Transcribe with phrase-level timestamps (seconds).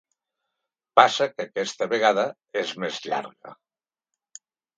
[0.99, 2.23] Passa que aquesta vegada
[2.63, 3.55] és més llarga.